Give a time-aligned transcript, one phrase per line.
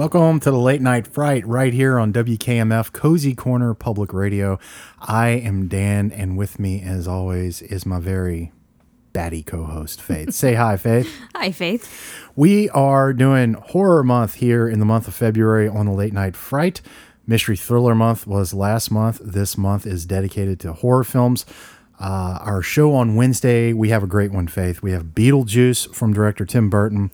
[0.00, 4.58] Welcome to the Late Night Fright right here on WKMF Cozy Corner Public Radio.
[5.10, 8.52] I am Dan, and with me, as always, is my very
[9.12, 10.32] batty co host, Faith.
[10.32, 11.12] Say hi, Faith.
[11.34, 12.30] Hi, Faith.
[12.36, 16.36] We are doing Horror Month here in the month of February on the Late Night
[16.36, 16.80] Fright.
[17.26, 19.20] Mystery Thriller Month was last month.
[19.20, 21.44] This month is dedicated to horror films.
[21.98, 24.80] Uh, our show on Wednesday, we have a great one, Faith.
[24.80, 27.10] We have Beetlejuice from director Tim Burton.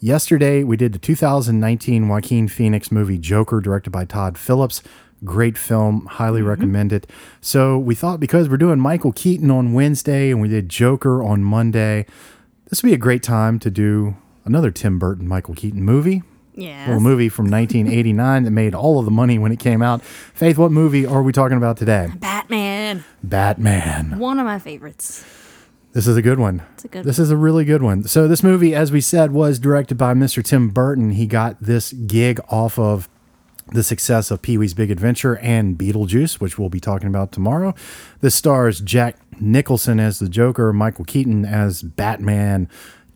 [0.00, 4.82] Yesterday, we did the 2019 Joaquin Phoenix movie Joker, directed by Todd Phillips.
[5.24, 6.48] Great film, highly mm-hmm.
[6.48, 7.10] recommend it.
[7.40, 11.42] So, we thought because we're doing Michael Keaton on Wednesday and we did Joker on
[11.42, 12.06] Monday,
[12.68, 16.22] this would be a great time to do another Tim Burton Michael Keaton movie.
[16.54, 16.86] Yeah.
[16.86, 20.02] Little movie from 1989 that made all of the money when it came out.
[20.02, 22.08] Faith, what movie are we talking about today?
[22.16, 23.04] Batman.
[23.22, 24.18] Batman.
[24.18, 25.24] One of my favorites.
[25.92, 26.62] This is a good one.
[26.74, 28.04] It's a good This is a really good one.
[28.04, 30.44] So this movie, as we said, was directed by Mr.
[30.44, 31.10] Tim Burton.
[31.10, 33.08] He got this gig off of
[33.72, 37.74] the success of Pee Wee's Big Adventure and Beetlejuice, which we'll be talking about tomorrow.
[38.20, 42.68] This stars Jack Nicholson as the Joker, Michael Keaton as Batman,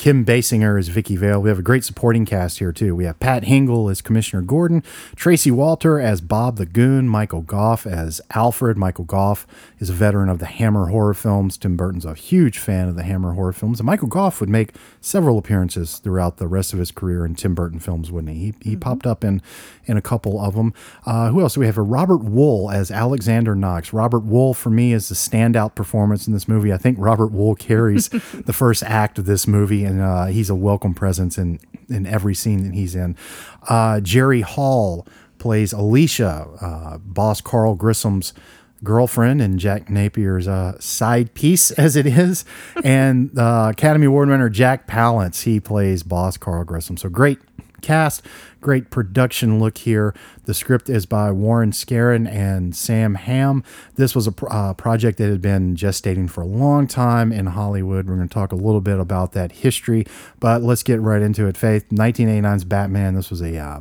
[0.03, 1.41] Kim Basinger as Vicki Vale.
[1.41, 2.97] We have a great supporting cast here too.
[2.97, 4.83] We have Pat Hingle as Commissioner Gordon,
[5.14, 8.77] Tracy Walter as Bob the Goon, Michael Gough as Alfred.
[8.77, 9.47] Michael Gough
[9.78, 11.56] is a veteran of the Hammer horror films.
[11.56, 14.75] Tim Burton's a huge fan of the Hammer horror films, and Michael Gough would make
[15.00, 18.55] several appearances throughout the rest of his career in Tim Burton films, wouldn't he?
[18.61, 19.41] He, he popped up in
[19.84, 20.72] in a couple of them.
[21.06, 21.78] Uh, who else do we have?
[21.78, 23.92] A Robert Wuhl as Alexander Knox.
[23.92, 26.72] Robert Wuhl for me is the standout performance in this movie.
[26.72, 30.54] I think Robert Wuhl carries the first act of this movie, and uh, he's a
[30.54, 33.16] welcome presence in in every scene that he's in.
[33.69, 35.06] Uh, Jerry Hall
[35.38, 38.32] plays Alicia, uh, boss Carl Grissom's
[38.84, 42.44] girlfriend and Jack Napier's uh, side piece, as it is.
[42.84, 46.97] And uh, Academy Award winner Jack Palance, he plays boss Carl Grissom.
[46.97, 47.38] So great
[47.82, 48.22] cast,
[48.60, 50.15] great production look here.
[50.44, 53.62] The script is by Warren Skaaren and Sam Hamm.
[53.97, 58.09] This was a uh, project that had been gestating for a long time in Hollywood.
[58.09, 60.06] We're going to talk a little bit about that history,
[60.41, 61.56] but let's get right into it.
[61.56, 63.15] Faith, 1989's Batman.
[63.15, 63.81] This was a uh,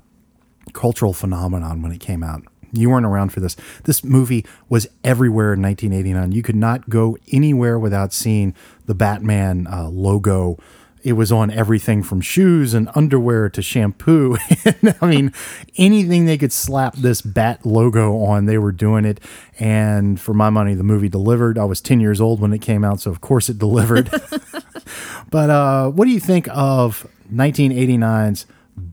[0.74, 2.44] cultural phenomenon when it came out.
[2.74, 3.58] You weren't around for this.
[3.84, 6.32] This movie was everywhere in 1989.
[6.32, 10.58] You could not go anywhere without seeing the Batman uh, logo.
[11.04, 14.38] It was on everything from shoes and underwear to shampoo.
[15.02, 15.34] I mean,
[15.78, 19.20] anything they could slap this bat logo on, they were doing it.
[19.60, 21.58] And for my money, the movie delivered.
[21.58, 24.10] I was 10 years old when it came out, so of course it delivered.
[25.32, 28.46] but uh, what do you think of 1989's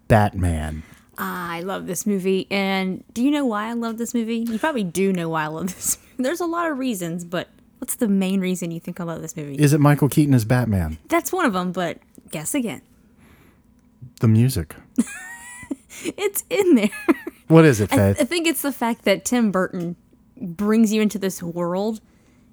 [0.09, 0.83] Batman?
[1.19, 2.47] I love this movie.
[2.51, 4.39] And do you know why I love this movie?
[4.39, 5.99] You probably do know why I love this.
[5.99, 6.23] Movie.
[6.23, 9.37] There's a lot of reasons, but what's the main reason you think I love this
[9.37, 9.57] movie?
[9.57, 10.99] Is it Michael Keaton as Batman?
[11.09, 11.99] That's one of them, but
[12.31, 12.83] guess again.
[14.21, 14.75] The music.
[16.17, 16.91] It's in there.
[17.49, 19.97] What is it, I, I think it's the fact that Tim Burton
[20.37, 22.01] brings you into this world,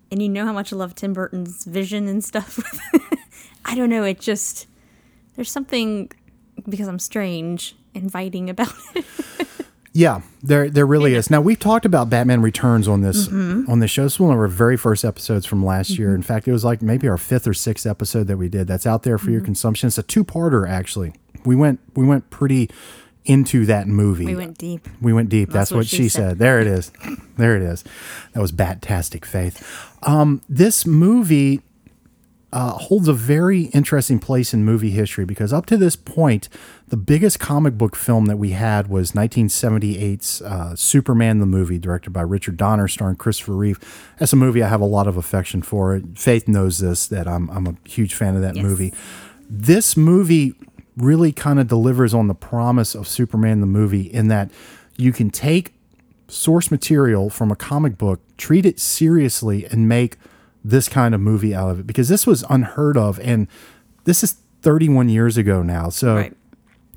[0.09, 2.59] and you know how much I love Tim Burton's vision and stuff.
[3.65, 4.03] I don't know.
[4.03, 4.67] It just
[5.35, 6.11] there's something
[6.67, 9.05] because I'm strange inviting about it.
[9.97, 11.29] yeah, there there really is.
[11.31, 13.72] Now we've talked about Batman Returns on this Mm-hmm.
[13.72, 14.03] on this show.
[14.03, 16.13] This is one of our very first episodes from last year.
[16.13, 18.67] In fact, it was like maybe our fifth or sixth episode that we did.
[18.67, 19.31] That's out there for Mm-hmm.
[19.34, 19.88] your consumption.
[19.88, 21.13] It's a two parter actually.
[21.45, 22.69] We went we went pretty
[23.23, 24.25] into that movie.
[24.25, 24.88] We went deep.
[25.01, 25.50] We went deep.
[25.50, 26.29] That's, what, she, said.
[26.31, 26.38] said.
[26.39, 26.91] There it is.
[27.38, 27.84] There it is.
[28.34, 29.66] That was Batastic Faith.
[30.03, 31.61] Um, this movie
[32.55, 36.47] uh, holds a very interesting place in movie history because up to this point,
[36.88, 42.11] the biggest comic book film that we had was 1978's uh, Superman the movie, directed
[42.11, 43.77] by Richard Donner, starring Christopher Reeve.
[44.19, 46.02] That's a movie I have a lot of affection for.
[46.16, 48.63] Faith knows this that I'm I'm a huge fan of that Yes.
[48.63, 48.93] movie.
[49.49, 50.53] This movie
[50.96, 54.49] really kind of delivers on the promise of Superman the movie in that
[54.96, 55.73] you can take
[56.29, 60.16] source material from a comic book, treat it seriously, and make
[60.67, 63.20] this kind of movie out of it because this was unheard of.
[63.20, 63.47] And
[64.06, 65.90] this is 31 years ago now.
[65.90, 66.35] So Right.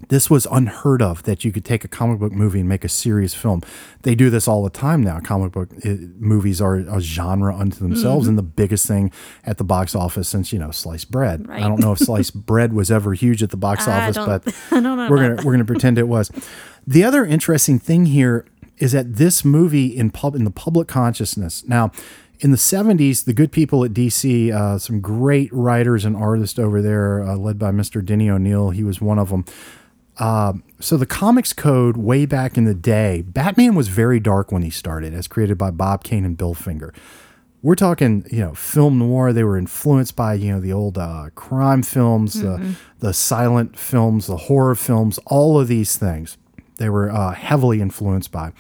[0.09, 2.88] this was unheard of that you could take a comic book movie and make a
[2.88, 3.61] serious film.
[4.05, 5.20] They do this all the time now.
[5.20, 8.29] Comic book uh, movies are a genre unto themselves Mm-hmm.
[8.31, 9.12] and the biggest thing
[9.44, 11.47] at the box office since, you know, sliced bread.
[11.47, 11.62] Right.
[11.62, 14.55] I don't know if sliced bread was ever huge at the box I office, but
[14.70, 16.31] I don't know we're going to we're going to pretend it was.
[16.87, 18.47] The other interesting thing here
[18.79, 21.65] is that this movie in pub in the public consciousness.
[21.67, 21.91] Now,
[22.40, 26.81] In the 70s, the good people at DC, uh, some great writers and artists over
[26.81, 28.05] there, uh, led by Mr.
[28.05, 29.44] Denny O'Neil, he was one of them.
[30.19, 34.62] Uh, so the comics code way back in the day, Batman was very dark when
[34.62, 36.93] he started, as created by Bob Kane and Bill Finger.
[37.61, 39.32] We're talking, you know, film noir.
[39.32, 44.29] They were influenced by, you know, the old uh, crime films, the the silent films,
[44.29, 46.37] the horror films, all of these things.
[46.76, 48.52] They were uh, heavily influenced by,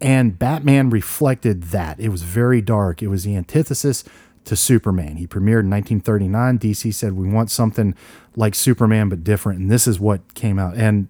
[0.00, 2.00] and Batman reflected that.
[2.00, 3.02] It was very dark.
[3.02, 4.04] It was the antithesis
[4.44, 5.16] to Superman.
[5.16, 6.58] He premiered in 1939.
[6.58, 7.94] DC said we want something
[8.36, 10.76] like Superman but different, and this is what came out.
[10.76, 11.08] And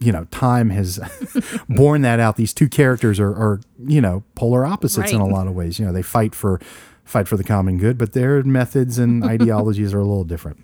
[0.00, 1.00] you know, time has
[1.68, 2.36] borne that out.
[2.36, 5.78] These two characters are, are you know, polar opposites in a lot of ways.
[5.78, 6.60] You know, they fight for
[7.04, 10.58] fight for the common good, but their methods and ideologies are a little different.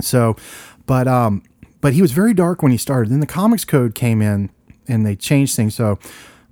[0.00, 0.36] So,
[0.86, 1.42] but um,
[1.80, 3.10] but he was very dark when he started.
[3.10, 4.50] Then the comics code came in
[4.86, 5.74] and they changed things.
[5.74, 5.98] So,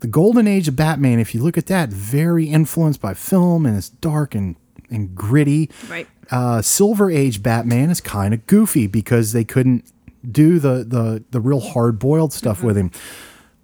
[0.00, 3.76] the golden age of Batman, if you look at that, very influenced by film and
[3.76, 4.56] it's dark and
[4.90, 5.70] and gritty.
[5.88, 6.08] Right.
[6.30, 9.90] Uh, Silver Age Batman is kind of goofy because they couldn't
[10.30, 12.90] do the the the real hard boiled stuff with him.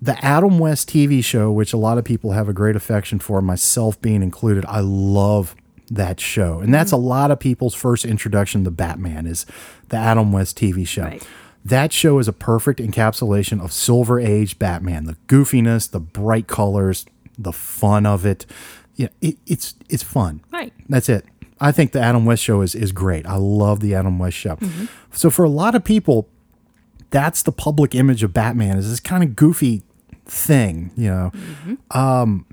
[0.01, 3.41] The Adam West TV show, which a lot of people have a great affection for,
[3.41, 5.55] myself being included, I love
[5.91, 9.47] that show, and that's a lot of people's first introduction to Batman is
[9.89, 11.05] the Adam West TV show.
[11.05, 11.27] Right.
[11.65, 15.05] That show is a perfect encapsulation of Silver Age Batman.
[15.05, 17.07] The goofiness, the bright colors,
[17.39, 18.45] the fun of it.
[18.97, 20.43] Yeah, it, it's it's fun.
[20.53, 20.73] Right.
[20.89, 21.25] That's it.
[21.61, 23.27] I think the Adam West show is is great.
[23.27, 24.59] I love the Adam West show.
[25.13, 26.29] So for a lot of people,
[27.11, 29.83] that's the public image of Batman is this kind of goofy
[30.27, 31.33] thing, you know.
[31.93, 32.47] Um,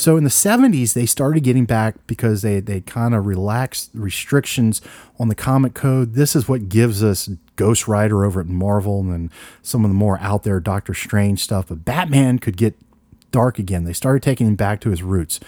[0.00, 4.80] so in the 70s they started getting back because they they kind of relaxed restrictions
[5.18, 6.14] on the comic code.
[6.14, 9.30] This is what gives us ghost rider over at marvel and then
[9.62, 12.74] some of the more out there doctor strange stuff but batman could get
[13.30, 13.84] dark again.
[13.84, 15.38] They started taking him back to his roots.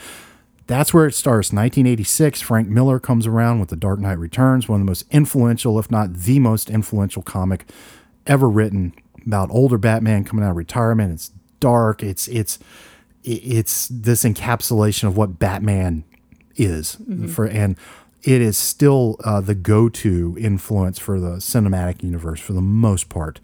[0.67, 1.53] That's where it starts.
[1.53, 5.79] 1986 frank miller comes around with the dark knight returns one of the most influential
[5.79, 7.65] if not the most influential comic
[8.27, 8.93] ever written
[9.27, 11.13] about older batman coming out of retirement.
[11.13, 12.03] It's dark.
[12.03, 12.59] It's it's
[13.25, 16.05] it's this encapsulation of what Batman
[16.57, 16.97] is
[17.33, 17.77] for, and
[18.23, 23.41] it is still uh, the go-to influence for the cinematic universe for the most part.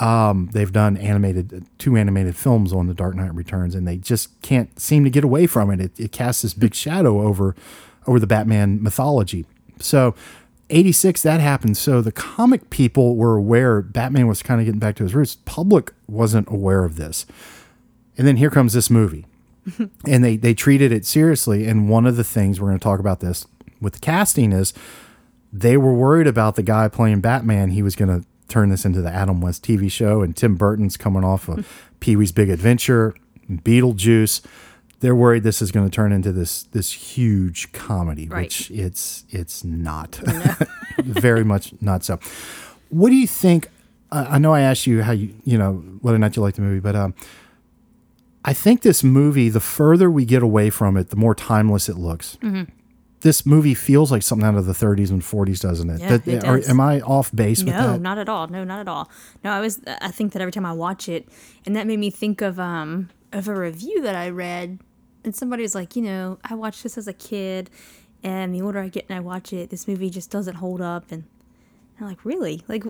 [0.00, 4.40] Um, they've done animated two animated films on The Dark Knight Returns, and they just
[4.42, 5.80] can't seem to get away from it.
[5.80, 7.54] It, it casts this big shadow over
[8.06, 9.46] over the Batman mythology.
[9.78, 10.14] So.
[10.70, 14.96] 86 that happened so the comic people were aware batman was kind of getting back
[14.96, 17.26] to his roots public wasn't aware of this
[18.18, 19.26] and then here comes this movie.
[20.06, 21.66] and they they treated it seriously.
[21.66, 23.46] And one of the things we're going to talk about this
[23.80, 24.74] with the casting is
[25.52, 27.70] they were worried about the guy playing Batman.
[27.70, 30.96] He was going to turn this into the Adam West TV show, and Tim Burton's
[30.98, 31.66] coming off of
[32.00, 33.14] Pee Wee's Big Adventure,
[33.50, 34.42] Beetlejuice.
[35.00, 38.42] They're worried this is going to turn into this this huge comedy, Right.
[38.44, 40.16] which it's it's not.
[40.98, 42.18] Very much not so.
[42.90, 43.68] What do you think?
[44.12, 46.54] I I know I asked you how you you know whether or not you like
[46.54, 47.14] the movie, but um,
[48.44, 51.96] I think this movie, the further we get away from it, the more timeless it
[51.96, 52.36] looks.
[52.42, 52.70] Mm-hmm.
[53.20, 56.00] This movie feels like something out of the 30s and 40s, doesn't it?
[56.00, 56.68] Yeah, it are- does.
[56.68, 57.80] am I off base with that?
[57.80, 58.48] No, not at all.
[58.48, 59.10] No, not at all.
[59.42, 59.80] No, I was.
[59.86, 61.26] I think that every time I watch it,
[61.64, 64.78] and that made me think of um of a review that I read,
[65.24, 67.70] and somebody was like, you know, I watched this as a kid,
[68.22, 71.10] and the older I get and I watch it, this movie just doesn't hold up,
[71.10, 71.24] and
[71.98, 72.84] I'm like, really, like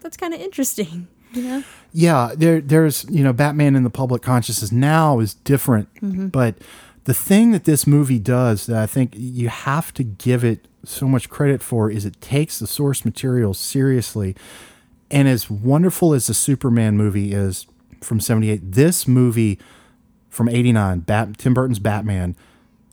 [0.00, 1.64] that's kind of interesting, you know?
[1.92, 6.28] yeah, there, there's you know Batman in the public consciousness now is different, Mm-hmm.
[6.28, 6.56] but
[7.04, 11.06] the thing that this movie does that I think you have to give it so
[11.08, 14.34] much credit for is it takes the source material seriously,
[15.10, 17.66] and as wonderful as the Superman movie is
[18.02, 19.58] from '78, this movie
[20.28, 22.36] from '89, Bat, Tim Burton's Batman.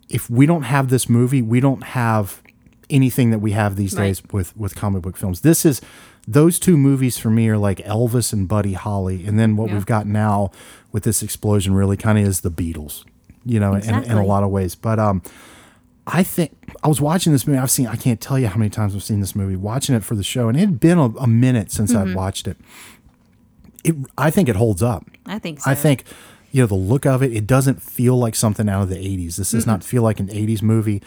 [0.09, 2.41] If we don't have this movie, we don't have
[2.89, 4.05] anything that we have these Right.
[4.07, 5.41] days with with comic book films.
[5.41, 5.81] This is
[6.27, 9.75] those two movies for me are like Elvis and Buddy Holly, and then what Yeah.
[9.75, 10.51] we've got now
[10.91, 13.03] with this explosion really kind of is the Beatles,
[13.45, 14.75] you know, in, in a lot of ways.
[14.75, 15.21] But um,
[16.05, 17.59] I think I was watching this movie.
[17.59, 19.55] I've seen I can't tell you how many times I've seen this movie.
[19.55, 22.09] Watching it for the show, and it had been a, a minute since Mm-hmm.
[22.09, 22.57] I'd watched it.
[23.83, 25.05] It I think it holds up.
[25.25, 25.71] I think so.
[25.71, 26.03] I think,
[26.51, 29.35] you know, the look of it, it doesn't feel like something out of the 80s.
[29.37, 31.01] This does not feel like an 80s movie.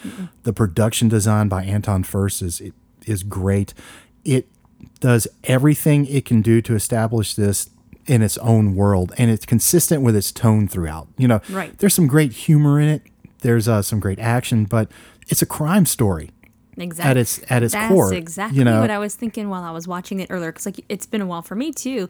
[0.45, 2.73] The production design by Anton Furst is it
[3.07, 3.75] is great.
[4.25, 4.47] It
[5.01, 7.71] does everything it can do to establish this
[8.07, 11.09] in its own world and it's consistent with its tone throughout.
[11.19, 11.77] You know, Right.
[11.79, 13.03] there's some great humor in it.
[13.41, 14.91] There's uh, some great action, but
[15.29, 16.31] it's a crime story.
[16.77, 18.81] exactly at its- at its That's core, exactly you know?
[18.81, 20.51] what I was thinking while I was watching it earlier.
[20.53, 22.09] Because like it's been a while for me too,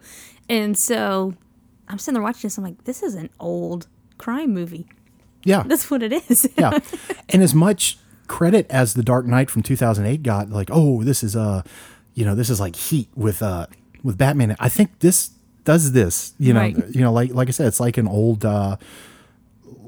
[0.48, 1.34] and so
[1.88, 2.56] I'm sitting there watching this.
[2.58, 3.86] I'm like, this is an old
[4.18, 4.86] crime movie.
[5.44, 5.62] Yeah.
[5.66, 6.48] That's what it is.
[6.56, 6.78] yeah.
[7.28, 7.98] And as much
[8.28, 11.62] credit as The Dark Knight from 2008 got, like, oh, this is uh,
[12.14, 13.66] you know, this is like heat with uh
[14.02, 14.56] with Batman.
[14.58, 15.30] I think this
[15.64, 16.76] does this, you know, Right.
[16.90, 18.76] you know, like like I said, it's like an old uh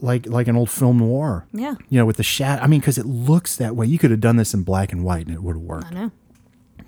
[0.00, 1.46] like like an old film noir.
[1.52, 1.74] Yeah.
[1.88, 2.62] You know, with the shadow.
[2.62, 3.86] I mean, because it looks that way.
[3.86, 5.86] You could have done this in black and white and it would have worked.
[5.86, 6.10] I know.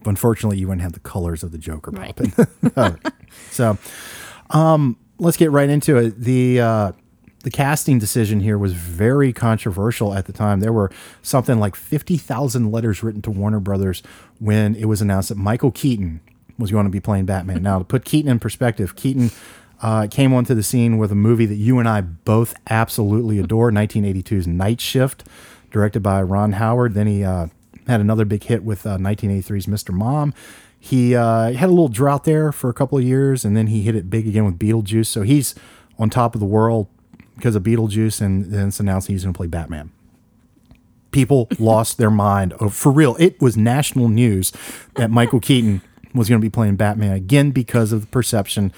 [0.02, 2.14] But unfortunately, you wouldn't have the colors of the Joker Right.
[2.14, 2.96] popping.
[3.50, 3.76] so,
[4.50, 6.20] um, let's get right into it.
[6.20, 6.92] The uh,
[7.46, 10.58] the casting decision here was very controversial at the time.
[10.58, 10.90] There were
[11.22, 14.02] something like fifty thousand letters written to Warner Brothers
[14.40, 16.20] when it was announced that Michael Keaton
[16.58, 17.62] was going to be playing Batman.
[17.62, 19.30] now, to put Keaton in perspective, Keaton.
[19.82, 23.70] Uh, came onto the scene with a movie that you and I both absolutely adore,
[23.70, 25.22] 1982's Night Shift,
[25.70, 26.94] directed by Ron Howard.
[26.94, 27.48] Then he uh,
[27.86, 29.92] had another big hit with uh, 1983's Mr.
[29.92, 30.32] Mom.
[30.80, 33.82] He uh, had a little drought there for a couple of years, and then he
[33.82, 35.08] hit it big again with Beetlejuice.
[35.08, 35.54] So he's
[35.98, 36.88] on top of the world
[37.36, 39.90] because of Beetlejuice, and then it's announced he's going to play Batman.
[41.12, 42.54] People lost their mind.
[42.60, 44.52] Oh, for real, it was national news
[44.96, 45.80] that Michael Keaton
[46.14, 48.72] was going to be playing Batman again because of the perception.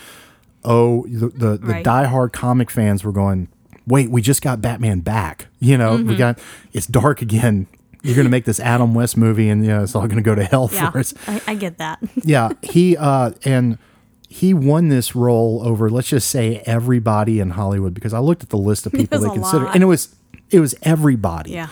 [0.64, 1.84] Oh, the the, the Right.
[1.84, 3.48] diehard comic fans were going,
[3.86, 5.46] "Wait, we just got Batman back.
[5.60, 6.08] You know, Mm-hmm.
[6.08, 6.38] we got
[6.72, 7.66] it's dark again.
[8.02, 10.22] You're going to make this Adam West movie, and you know, it's all going to
[10.22, 10.90] go to hell Yeah.
[10.90, 11.98] for us." I, I get that.
[12.22, 13.78] yeah, he uh and
[14.28, 18.50] he won this role over let's just say everybody in Hollywood because I looked at
[18.50, 19.74] the list of people they considered lot.
[19.74, 20.14] and it was
[20.50, 21.52] it was everybody.
[21.52, 21.68] Yeah.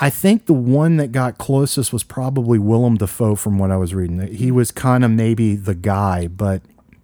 [0.00, 3.94] I think the one that got closest was probably Willem Dafoe from what I was
[3.94, 4.32] reading.
[4.32, 6.62] He was kind of maybe the guy, but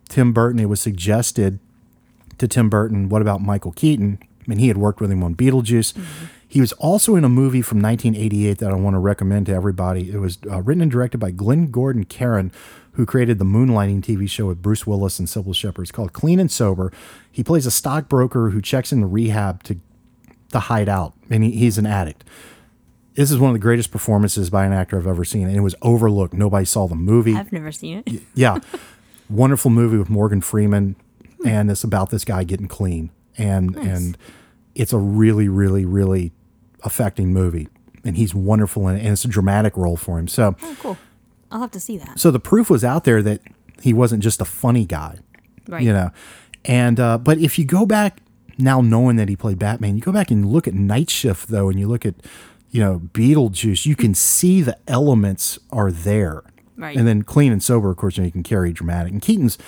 [0.09, 1.59] Tim Burton, it was suggested
[2.39, 4.19] to Tim Burton, what about Michael Keaton?
[4.23, 5.99] I mean, he had worked with him on Beetlejuice.
[6.47, 10.13] He was also in a movie from 1988 that I want to recommend to everybody.
[10.13, 12.53] It was uh, written and directed by Glenn Gordon Caron,
[12.95, 15.83] who created the Moonlighting TV show with Bruce Willis and Cybill Shepherd.
[15.83, 16.93] It's called Clean and Sober.
[17.31, 19.79] He plays a stockbroker who checks into rehab to
[20.53, 22.25] to hide out, and he, he's an addict.
[23.15, 25.61] This is one of the greatest performances by an actor I've ever seen, and it
[25.61, 26.35] was overlooked.
[26.35, 27.35] Nobody saw the movie.
[27.35, 28.23] I've never seen it.
[28.35, 28.59] Yeah.
[29.31, 30.97] Wonderful movie with Morgan Freeman
[31.45, 33.11] and it's about this guy getting clean.
[33.37, 34.17] And and
[34.75, 36.33] it's a really, really, really
[36.83, 37.69] affecting movie.
[38.05, 39.01] And he's wonderful in it.
[39.01, 40.29] And it's a dramatic role for him.
[40.29, 40.99] So Oh, cool.
[41.55, 42.19] I'll have to see that.
[42.19, 43.41] so the proof was out there that
[43.81, 45.19] he wasn't just a funny guy.
[45.69, 45.83] Right.
[45.83, 46.11] You know.
[46.65, 48.19] And uh, but if you go back
[48.59, 51.69] now knowing that he played Batman, you go back and look at Night Shift though,
[51.69, 52.15] and you look at,
[52.71, 56.43] you know, Beetlejuice, you can see the elements are there.
[56.77, 56.97] Right.
[56.97, 59.13] And then clean and sober, of course, you, know, you can carry dramatic.
[59.13, 59.59] And Keaton's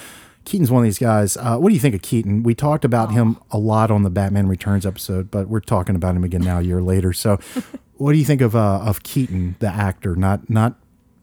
[0.45, 1.37] Keaton's one of these guys.
[1.37, 2.43] Uh, what do you think of Keaton?
[2.43, 6.16] We talked about him a lot on the Batman Returns episode, but we're talking about
[6.16, 7.12] him again now a year later.
[7.12, 7.38] So,
[7.97, 10.16] what do you think of uh, of Keaton, the actor?
[10.16, 10.76] Not not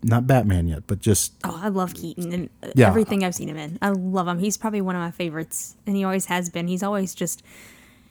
[0.04, 2.88] not Batman yet, but just Oh, I love Keaton and uh, Yeah.
[2.88, 3.78] everything I've seen him in.
[3.82, 4.40] I love him.
[4.40, 6.68] He's probably one of my favorites, and he always has been.
[6.68, 7.44] He's always just.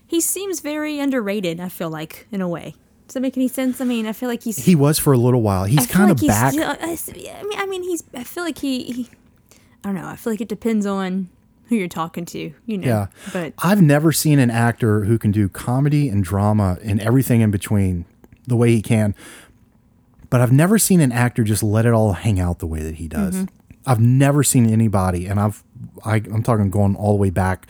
[0.06, 1.58] He seems very underrated.
[1.60, 2.74] I feel like, in a way.
[3.08, 3.80] Does that make any sense?
[3.80, 4.64] I mean, I feel like he's.
[4.64, 5.64] he was for a little while.
[5.64, 6.52] He's kind of like he's back.
[6.52, 6.76] still-
[7.40, 8.04] I mean, I mean, he's.
[8.14, 9.10] I feel like he, he.
[9.84, 10.06] I don't know.
[10.06, 11.28] I feel like it depends on
[11.66, 12.52] who you're talking to.
[12.66, 12.86] You know.
[12.86, 13.06] Yeah.
[13.32, 17.50] But I've never seen an actor who can do comedy and drama and everything in
[17.50, 18.04] between
[18.46, 19.14] the way he can.
[20.32, 22.94] But I've never seen an actor just let it all hang out the way that
[22.94, 23.34] he does.
[23.34, 23.54] Mm-hmm.
[23.84, 25.62] I've never seen anybody, and I've
[26.06, 27.68] I, I'm talking going all the way back,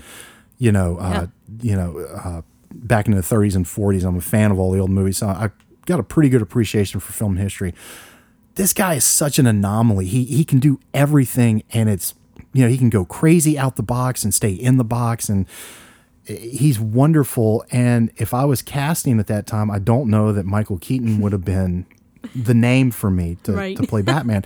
[0.59, 1.26] you know, uh,
[1.61, 2.42] you know, uh,
[2.73, 4.04] back into the 30s and 40s.
[4.04, 5.50] I'm a fan of all the old movies, so I've
[5.87, 7.75] got a pretty good appreciation for film history.
[8.54, 10.07] This guy is such an anomaly.
[10.07, 12.14] He he can do everything, and it's
[12.52, 15.49] you know he can go crazy out the box and stay in the box, and
[16.26, 17.64] he's wonderful.
[17.73, 21.33] And if I was casting at that time, I don't know that Michael Keaton would
[21.33, 21.87] have been
[22.35, 23.76] the name for me to, Right.
[23.76, 24.45] to play Batman.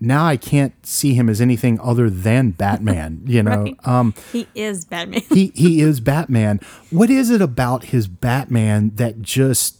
[0.00, 3.22] now I can't see him as anything other than Batman.
[3.26, 3.76] You know, Right.
[3.86, 5.22] um, he is Batman.
[5.30, 6.60] he he is Batman.
[6.90, 9.76] What is it about his Batman that just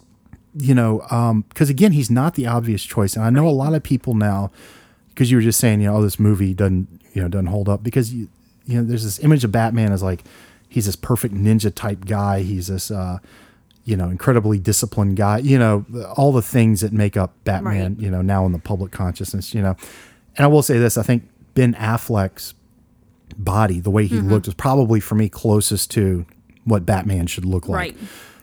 [0.59, 1.45] you know?
[1.51, 4.51] Because again, he's not the obvious choice, and I know a lot of people now.
[5.11, 7.69] Because you were just saying, you know, oh, this movie doesn't you know doesn't hold
[7.69, 8.29] up because you
[8.67, 10.23] you know there's this image of Batman as like
[10.69, 12.43] he's this perfect ninja type guy.
[12.43, 13.19] He's this uh,
[13.89, 15.39] you know incredibly disciplined guy.
[15.39, 15.85] You know
[16.17, 17.95] all the things that make up Batman.
[17.95, 18.03] Right.
[18.05, 19.55] You know now in the public consciousness.
[19.55, 19.77] You know,
[20.37, 22.55] and I will say this: I think Ben Affleck's
[23.37, 24.31] body, the way he Mm-hmm.
[24.31, 26.27] looked, was probably for me closest to
[26.65, 27.77] what Batman should look like.
[27.77, 27.97] right.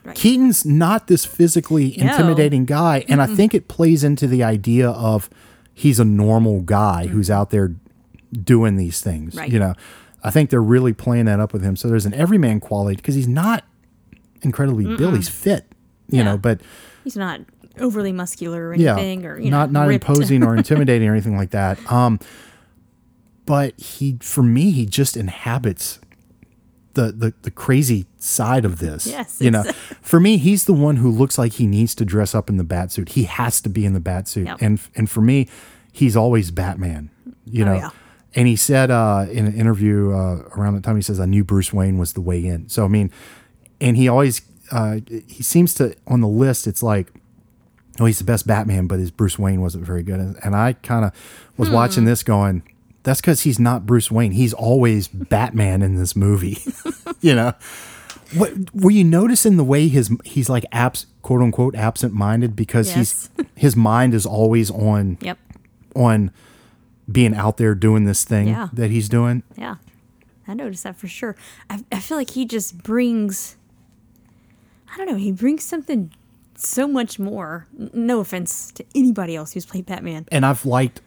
[0.03, 0.15] Right.
[0.15, 2.11] Keaton's not this physically No.
[2.11, 5.29] intimidating guy, and I think it plays into the idea of
[5.73, 7.73] he's a normal guy who's out there
[8.31, 9.31] doing these things.
[9.31, 9.39] Mm-hmm.
[9.39, 9.51] Right.
[9.51, 9.73] You know,
[10.23, 11.75] I think they're really playing that up with him.
[11.75, 13.63] So there's an everyman quality because he's not
[14.45, 15.15] incredibly built.
[15.15, 15.65] He's fit,
[16.09, 16.23] you Yeah.
[16.23, 16.61] know, but
[17.03, 17.41] He's not
[17.79, 20.07] overly muscular or yeah, anything, or you not know, not ripped.
[20.07, 21.77] imposing or intimidating or anything like that.
[21.91, 22.19] Um,
[23.45, 25.99] but he, for me, he just inhabits
[26.93, 29.05] the the, the crazy side of this.
[29.05, 29.63] Yes, you know,
[30.01, 32.63] for me, he's the one who looks like he needs to dress up in the
[32.63, 33.09] bat suit.
[33.09, 34.57] He has to be in the bat suit, Yep.
[34.61, 35.47] and and for me,
[35.91, 37.09] he's always Batman.
[37.45, 37.75] You Oh, know.
[37.75, 37.89] yeah.
[38.37, 41.43] And he said uh, in an interview uh, around that time, he says, "I knew
[41.43, 43.11] Bruce Wayne was the way in." So I mean,
[43.81, 44.41] and he always
[44.71, 46.67] uh, he seems to on the list.
[46.67, 47.11] It's like,
[47.99, 50.19] oh, he's the best Batman, but his Bruce Wayne wasn't very good.
[50.19, 51.11] And, and I kind of
[51.57, 52.63] was watching this, going,
[53.03, 54.31] "That's because he's not Bruce Wayne.
[54.31, 56.57] He's always Batman in this movie."
[57.21, 57.53] you know,
[58.35, 62.93] what were you noticing the way his he's like abs quote unquote absent minded because
[62.93, 65.37] he's his mind is always on Yep.
[65.95, 66.31] on
[67.11, 68.69] being out there doing this thing Yeah.
[68.73, 69.43] that he's doing.
[69.55, 69.75] Yeah,
[70.47, 71.35] I noticed that for sure.
[71.69, 73.57] I, I feel like he just brings,
[74.95, 76.11] I don't know, he brings something
[76.55, 77.67] so much more.
[77.93, 80.25] No offense to anybody else who's played Batman.
[80.31, 81.01] And I've liked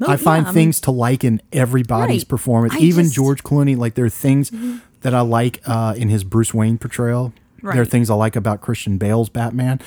[0.00, 2.28] Oh, I find yeah, I mean, things to like in everybody's Right.
[2.28, 2.74] performance.
[2.74, 3.22] I Even just- Mm-hmm.
[3.24, 4.50] George Clooney, like there are things
[5.02, 7.32] that I like uh, in his Bruce Wayne portrayal.
[7.62, 9.80] There are things I like about Christian Bale's Batman.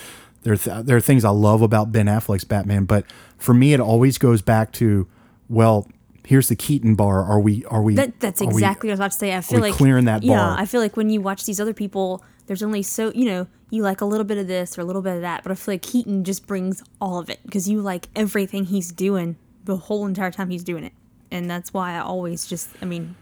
[0.43, 2.85] There, are th- there are things I love about Ben Affleck's Batman.
[2.85, 3.05] But
[3.37, 5.05] for me, it always goes back to,
[5.49, 5.85] well,
[6.25, 7.21] here's the Keaton bar.
[7.23, 7.65] Are we?
[7.65, 7.95] Are we?
[7.95, 9.35] That, that's are we- exactly what I was about to say.
[9.35, 10.57] I feel like clearing that Yeah, bar?
[10.57, 13.81] I feel like when you watch these other people, there's only so you know you
[13.81, 15.73] like a little bit of this or a little bit of that, but I feel
[15.73, 20.05] like Keaton just brings all of it because you like everything he's doing the whole
[20.05, 20.93] entire time he's doing it,
[21.31, 23.15] and that's why I always just I mean,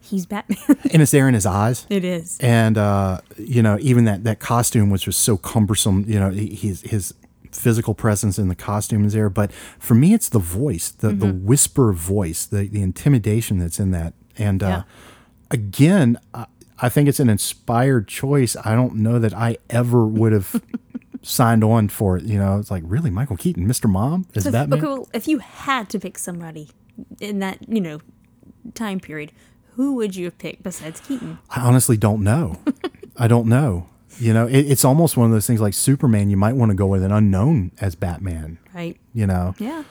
[0.00, 0.58] he's Batman.
[0.92, 1.86] and it's there in his eyes.
[1.90, 2.38] it is.
[2.40, 6.80] and uh, you know even that that costume which was so cumbersome you know his
[6.82, 7.14] his
[7.52, 11.26] physical presence in the costume is there but for me it's the voice the the
[11.26, 11.46] Mm-hmm.
[11.46, 14.82] whisper voice the the intimidation that's in that and uh, Yeah.
[15.50, 16.46] again I,
[16.80, 20.62] I think it's an inspired choice i don't know that i ever would have
[21.22, 24.48] signed on for it you know it's like really michael keaton mr mom is So
[24.48, 26.70] if, batman okay, if you had to pick somebody
[27.20, 28.00] in that you know
[28.74, 29.32] time period,
[29.74, 31.38] who would you have picked besides Keaton?
[31.50, 32.56] I honestly don't know.
[33.16, 33.88] I don't know.
[34.18, 36.30] You know, it, it's almost one of those things like Superman.
[36.30, 38.58] You might want to go with an unknown as Batman.
[38.74, 38.98] Right?
[39.12, 39.84] You know, Yeah.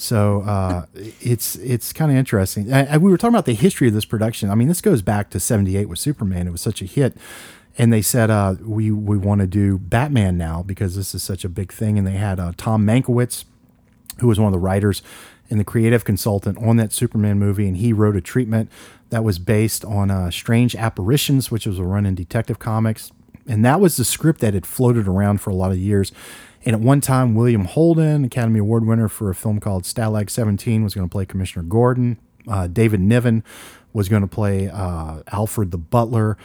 [0.00, 2.66] So uh, it's it's kind of interesting.
[2.66, 4.48] We were talking about the history of this production.
[4.48, 6.46] I mean, this goes back to '78 with Superman.
[6.46, 7.18] It was such a hit,
[7.76, 11.44] and they said uh, we we want to do Batman now because this is such
[11.44, 11.98] a big thing.
[11.98, 13.44] And they had uh, Tom Mankiewicz,
[14.20, 15.02] who was one of the writers
[15.50, 18.70] and the creative consultant on that Superman movie, and he wrote a treatment
[19.10, 23.12] that was based on uh, Strange Apparitions, which was a run in Detective Comics,
[23.46, 26.10] and that was the script that had floated around for a lot of years.
[26.64, 30.84] And at one time, William Holden, Academy Award winner for a film called Stalag 17,
[30.84, 32.18] was going to play Commissioner Gordon.
[32.46, 33.42] Uh, David Niven
[33.92, 36.36] was going to play uh, Alfred the Butler.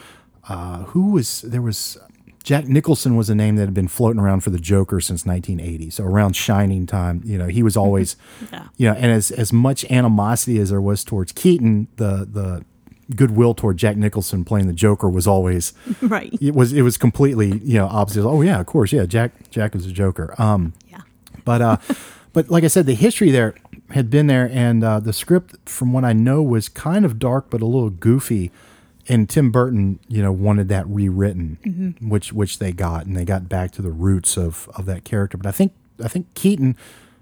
[0.48, 1.98] Uh, who was there was
[2.44, 5.90] Jack Nicholson was a name that had been floating around for the Joker since 1980.
[5.90, 8.16] So around Shining time, you know, he was always,
[8.54, 8.68] Yeah.
[8.78, 12.64] you know, and as as much animosity as there was towards Keaton, the the
[13.16, 16.34] goodwill toward Jack Nicholson playing the Joker was always Right.
[16.42, 18.24] it was it was completely you know opposite.
[18.24, 19.06] Oh yeah, of course, yeah.
[19.06, 20.34] Jack Jack is a Joker.
[20.40, 21.02] Um, Yeah.
[21.44, 21.78] but uh,
[22.34, 23.56] but like I said, the history there
[23.92, 27.50] had been there, and uh, the script, from what I know, was kind of dark
[27.50, 28.52] but a little goofy.
[29.08, 33.48] And Tim Burton, you know, wanted that rewritten, which which they got, and they got
[33.48, 35.38] back to the roots of of that character.
[35.38, 36.76] But I think I think Keaton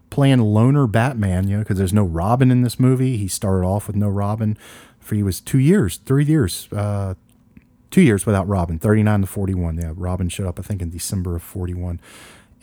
[0.10, 3.18] playing loner Batman, you know, because there's no Robin in this movie.
[3.18, 4.58] He started off with no Robin.
[5.04, 7.16] For he was two years, three years, uh,
[7.92, 9.78] two years without Robin, 39 to 41.
[9.78, 12.00] Yeah, Robin showed up, I think, in December of 41.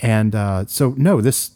[0.01, 1.53] And uh, so, no, this,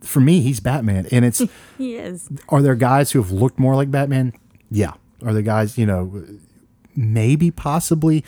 [0.00, 1.06] for me, he's Batman.
[1.10, 1.42] And it's,
[1.78, 2.28] He is.
[2.48, 4.32] are there guys who have looked more like Batman?
[4.70, 4.92] Yeah.
[5.24, 6.24] Are there guys, you know,
[6.94, 8.24] maybe possibly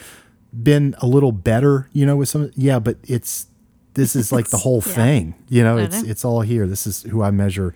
[0.62, 3.46] been a little better, you know, with some, yeah, but it's,
[3.94, 4.92] this is like the whole Yeah.
[4.94, 6.09] thing, you know, it's, know.
[6.11, 6.66] it's all here.
[6.66, 7.74] This is who I measure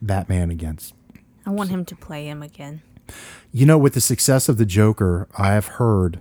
[0.00, 0.94] Batman against.
[1.44, 2.82] I want him to play him again.
[3.52, 6.20] You know, with the success of the Joker, I have heard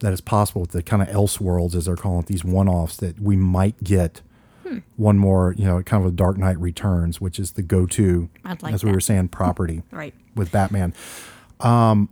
[0.00, 3.20] that it's possible with the kind of Elseworlds, as they're calling it, these one-offs, that
[3.20, 4.20] we might get
[4.64, 4.78] Hmm.
[4.96, 8.62] one more, you know, kind of a Dark Knight Returns, which is the go-to, I'd
[8.62, 10.12] like as we were saying, property Right.
[10.36, 10.92] with Batman.
[11.60, 12.10] Um,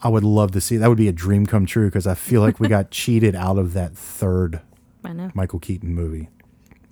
[0.00, 0.88] I would love to see that.
[0.88, 3.72] Would be a dream come true because I feel like we got cheated out of
[3.74, 4.60] that third
[5.04, 5.30] I know.
[5.34, 6.28] Michael Keaton movie.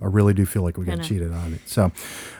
[0.01, 1.61] I really do feel like we got cheated on it.
[1.65, 1.91] So,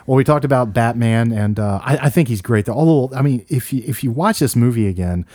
[0.06, 2.66] well, we talked about Batman, and uh, I, I think he's great.
[2.66, 2.74] Though.
[2.74, 5.26] Although, I mean, if you if you watch this movie again,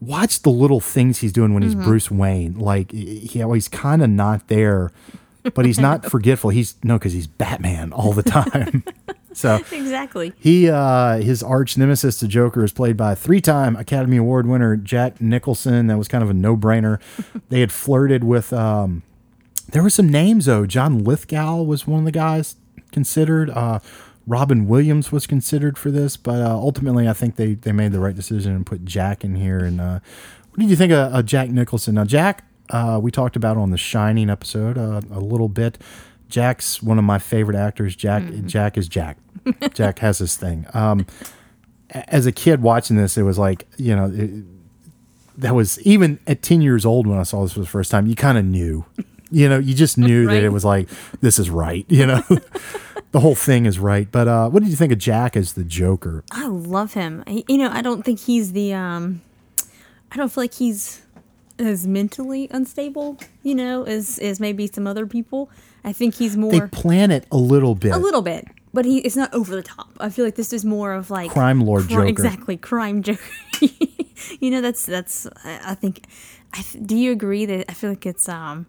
[0.00, 2.58] watch the little things he's doing when he's Bruce Wayne.
[2.58, 4.92] Like he always kind of not there,
[5.54, 6.50] but he's not forgetful.
[6.50, 8.84] He's no, because he's Batman all the time.
[9.32, 10.32] so Exactly.
[10.38, 15.20] he uh, his arch nemesis, the Joker, is played by three-time Academy Award winner Jack
[15.20, 15.88] Nicholson.
[15.88, 17.00] That was kind of a no-brainer.
[17.48, 18.52] they had flirted with.
[18.52, 19.02] Um,
[19.72, 20.66] there were some names though.
[20.66, 22.56] John Lithgow was one of the guys
[22.92, 23.50] considered.
[23.50, 23.80] Uh,
[24.26, 28.00] Robin Williams was considered for this, but uh, ultimately, I think they they made the
[28.00, 29.58] right decision and put Jack in here.
[29.58, 30.00] And uh,
[30.50, 31.96] what did you think of, of Jack Nicholson?
[31.96, 35.78] Now, Jack, uh, we talked about on the Shining episode uh, a little bit.
[36.28, 37.94] Jack's one of my favorite actors.
[37.94, 39.18] Jack, Jack is Jack.
[39.74, 40.66] Jack has his thing.
[40.72, 41.06] Um,
[41.90, 44.06] as a kid watching this, it was like you know.
[44.06, 44.44] It,
[45.34, 48.06] that was even at 10 years old when I saw this for the first time,
[48.06, 48.84] you kind of knew,
[49.32, 50.88] you know, you just knew that it was like,
[51.20, 52.22] this is right, you know,
[53.12, 54.08] the whole thing is right.
[54.10, 56.24] But uh, what did you think of Jack as the Joker?
[56.30, 57.24] I love him.
[57.26, 59.22] I, you know, I don't think he's the um
[60.10, 61.02] I don't feel like he's
[61.58, 65.50] as mentally unstable, you know, as as maybe some other people.
[65.84, 66.52] I think he's more.
[66.52, 67.92] They plan it a little bit.
[67.92, 69.90] a little bit, but he it's not over the top.
[70.00, 72.06] I feel like this is more of like Crime lord Joker.
[72.06, 73.20] Exactly, crime Joker.
[74.40, 76.04] you know, that's that's I I think
[76.52, 78.66] I th- do you agree that I feel like it's um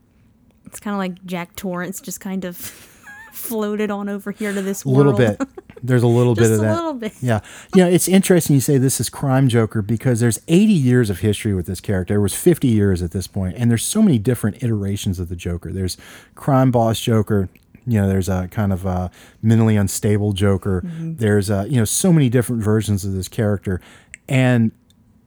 [0.74, 2.58] it's kind of like Jack Torrance just kind of
[3.32, 5.06] floated on over here to this world.
[5.06, 5.50] a little bit.
[5.84, 6.66] There's a little bit of that.
[6.66, 7.14] Just a little bit.
[7.22, 7.42] Yeah.
[7.76, 11.20] You know, it's interesting you say this is Crime Joker because there's 80 years of
[11.20, 12.14] history with this character.
[12.14, 15.36] There was 50 years at this point, and there's so many different iterations of the
[15.36, 15.74] Joker.
[15.74, 15.98] There's
[16.36, 17.50] Crime Boss Joker.
[17.86, 20.84] You know, there's a kind of a mentally unstable Joker.
[20.86, 21.16] Mm-hmm.
[21.16, 23.82] There's a, you know, so many different versions of this character.
[24.30, 24.72] And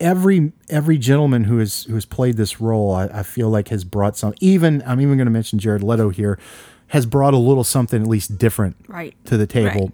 [0.00, 3.85] every every gentleman who has who has played this role, I, I feel like has
[3.85, 4.35] brought some.
[4.40, 6.38] Even I'm even going to mention Jared Leto here,
[6.88, 9.14] has brought a little something at least different Right.
[9.26, 9.92] to the table.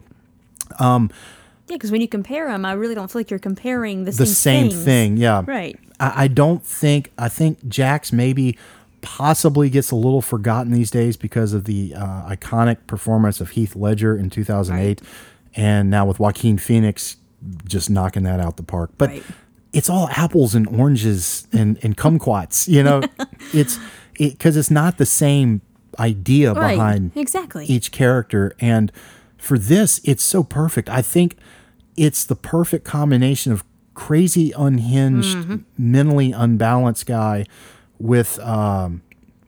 [1.68, 4.26] Yeah, because when you compare them, I really don't feel like you're comparing the, the
[4.26, 5.16] same, same thing.
[5.16, 5.42] Yeah.
[5.46, 5.78] Right.
[6.00, 8.58] I, I don't think, I think Jack's maybe
[9.00, 13.74] possibly gets a little forgotten these days because of the uh, iconic performance of Heath
[13.76, 15.00] Ledger in 2008.
[15.54, 17.16] And now with Joaquin Phoenix
[17.66, 18.90] just knocking that out the park.
[18.98, 19.22] But Right.
[19.72, 23.02] It's all apples and oranges and, and kumquats, you know,
[23.54, 23.78] it's
[24.18, 25.60] because it's not the same
[25.98, 26.74] idea Right.
[26.74, 27.64] behind Exactly.
[27.66, 28.54] each character.
[28.60, 28.92] And
[29.38, 30.88] for this, it's so perfect.
[30.88, 31.36] I think
[31.96, 35.56] it's the perfect combination of crazy, unhinged, Mm-hmm.
[35.76, 37.44] mentally unbalanced guy
[37.98, 39.02] with um,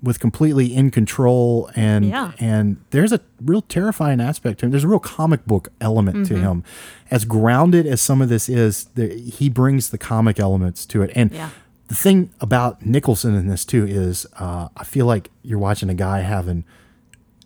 [0.05, 2.33] with completely in control and Yeah.
[2.39, 4.71] and there's a real terrifying aspect to him.
[4.71, 6.43] There's a real comic book element to Mm-hmm.
[6.45, 6.65] him.
[7.11, 11.11] As grounded as some of this is, the, he brings the comic elements to it.
[11.17, 11.51] And Yeah.
[11.89, 15.95] the thing about Nicholson in this too is, uh, I feel like you're watching a
[15.95, 16.65] guy having,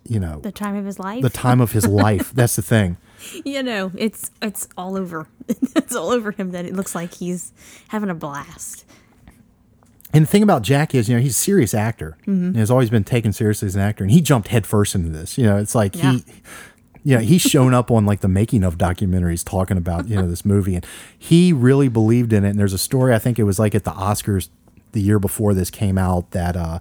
[0.03, 1.21] you know, the time of his life.
[1.21, 2.31] the time of his life.
[2.33, 2.97] That's the thing.
[3.45, 5.27] you know, it's it's all over.
[5.49, 7.51] it's all over him that it looks like he's
[7.89, 8.85] having a blast.
[10.13, 12.17] And the thing about Jack is, you know, he's a serious actor.
[12.25, 12.53] Mm-hmm.
[12.53, 15.37] He has always been taken seriously as an actor, and he jumped headfirst into this.
[15.37, 16.13] You know, it's like Yeah.
[16.13, 16.23] he,
[17.03, 20.27] you know, he's shown up on like the making of documentaries talking about you know
[20.27, 20.85] this movie, and
[21.17, 22.49] he really believed in it.
[22.51, 24.49] And there's a story I think it was like at the Oscars
[24.91, 26.79] the year before this came out that uh,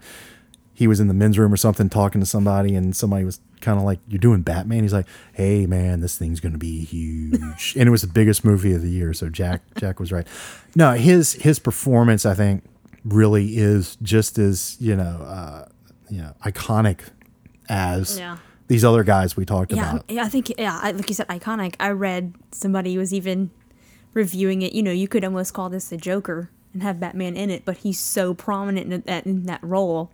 [0.73, 3.79] he was in the men's room or something talking to somebody, and somebody was kind
[3.79, 7.87] of like, "You're doing Batman." He's like, "Hey man, this thing's gonna be huge," and
[7.87, 9.13] it was the biggest movie of the year.
[9.13, 10.27] So Jack Jack was right.
[10.75, 12.65] No, his his performance, I think,
[13.09, 15.69] really is just as you know, uh,
[16.11, 17.01] you know, iconic
[17.69, 18.39] as Yeah.
[18.69, 20.05] these other guys we talked Yeah, about.
[20.09, 20.25] yeah.
[20.25, 21.75] I think yeah, I, like you said, iconic.
[21.81, 23.51] I read somebody was even
[24.15, 24.73] reviewing it.
[24.73, 27.79] You know, you could almost call this the Joker and have Batman in it, but
[27.79, 30.11] he's so prominent in that in that role.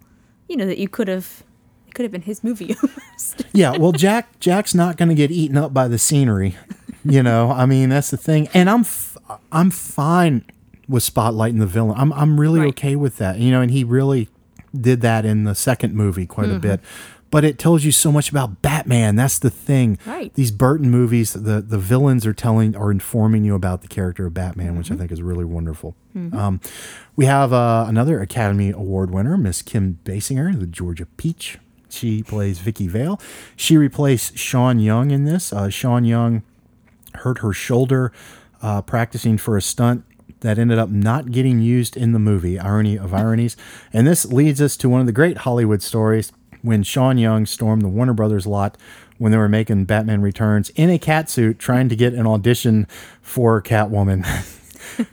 [0.48, 1.42] You know that you could have
[1.88, 3.44] it could have been his movie almost.
[3.52, 6.56] yeah, well, Jack Jack's not going to get eaten up by the scenery.
[7.04, 9.16] You know, I mean that's the thing, and I'm f-
[9.52, 10.44] I'm fine
[10.88, 11.94] with spotlighting the villain.
[11.98, 12.68] I'm I'm really Right.
[12.70, 13.38] okay with that.
[13.38, 14.28] You know, and he really
[14.78, 16.56] did that in the second movie quite Mm-hmm.
[16.56, 16.80] a bit.
[17.30, 19.16] But it tells you so much about Batman.
[19.16, 19.98] That's the thing.
[20.06, 20.32] Right.
[20.34, 24.34] These Burton movies, the the villains are telling are informing you about the character of
[24.34, 24.94] Batman, which Mm-hmm.
[24.94, 25.96] I think is really wonderful.
[26.32, 26.60] Um,
[27.16, 31.58] we have uh, another Academy Award winner, Miss Kim Basinger, the Georgia Peach.
[31.88, 33.20] She plays Vicki Vale.
[33.56, 35.52] She replaced Sean Young in this.
[35.52, 36.44] Uh, Sean Young
[37.14, 38.12] hurt her shoulder
[38.62, 40.04] uh, practicing for a stunt
[40.44, 42.58] that ended up not getting used in the movie.
[42.58, 43.56] Irony of ironies.
[43.94, 47.80] And this leads us to one of the great Hollywood stories when Sean Young stormed
[47.80, 48.76] the Warner Brothers lot
[49.16, 52.86] when they were making Batman Returns in a cat suit trying to get an audition
[53.22, 54.22] for Catwoman.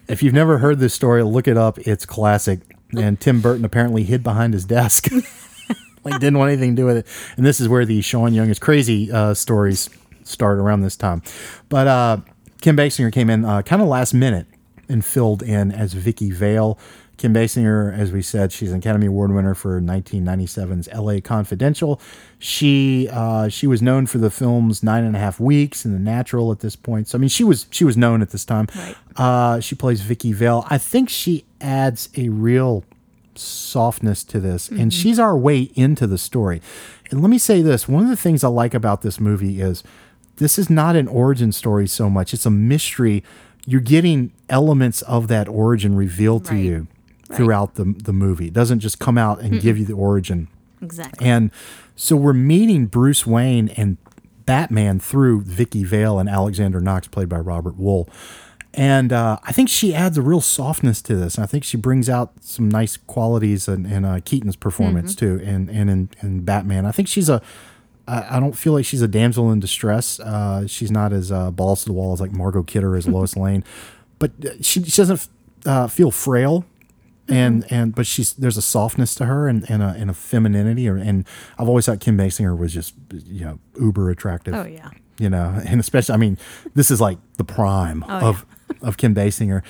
[0.09, 1.79] if you've never heard this story, look it up.
[1.79, 2.59] It's classic.
[2.97, 5.07] And Tim Burton apparently hid behind his desk.
[6.03, 7.07] like didn't want anything to do with it.
[7.37, 9.89] And this is where the Sean Young is crazy uh, stories
[10.25, 11.21] start around this time.
[11.69, 12.17] But uh,
[12.59, 14.45] Kim Basinger came in uh, kind of last minute
[14.91, 16.77] and filled in as Vicki Vale.
[17.21, 21.21] Kim Basinger, as we said, she's an Academy Award winner for 1997's L.A.
[21.21, 22.01] Confidential.
[22.39, 25.99] She uh, she was known for the films Nine and a Half Weeks and The
[25.99, 27.07] Natural at this point.
[27.07, 28.67] So I mean, she was she was known at this time.
[28.75, 28.95] Right.
[29.15, 30.65] Uh, she plays Vicki Vale.
[30.71, 32.83] I think she adds a real
[33.35, 36.59] softness to this, and she's our way into the story.
[37.11, 39.83] And let me say this one of the things I like about this movie is
[40.37, 43.23] this is not an origin story so much, it's a mystery.
[43.65, 46.63] You're getting elements of that origin revealed to Right.
[46.63, 46.87] you
[47.31, 48.47] throughout the the movie.
[48.47, 50.47] It doesn't just come out and give you the origin.
[50.81, 51.27] Exactly.
[51.27, 51.51] And
[51.95, 53.97] so we're meeting Bruce Wayne and
[54.45, 58.07] Batman through Vicki Vale and Alexander Knox, played by Robert Wuhl.
[58.73, 61.35] And uh, I think she adds a real softness to this.
[61.35, 65.41] And I think she brings out some nice qualities in, in uh, Keaton's performance too,
[65.43, 66.85] and and in, in Batman.
[66.85, 67.41] I think she's a.
[68.07, 70.19] I I don't feel like she's a damsel in distress.
[70.19, 73.35] Uh, she's not as uh, balls to the wall as like Margot Kidder as Lois
[73.35, 73.63] Lane,
[74.19, 75.27] but uh, she, she doesn't
[75.65, 76.65] uh, feel frail
[77.29, 80.89] and and but she's there's a softness to her and and a, and a femininity
[80.89, 81.25] or and
[81.57, 82.93] I've always thought Kim Basinger was just
[83.25, 84.53] you know uber attractive.
[84.53, 84.89] Oh, yeah.
[85.17, 86.37] you know, and especially I mean
[86.73, 88.45] this is like the prime Oh, of
[88.81, 89.61] of Kim Basinger.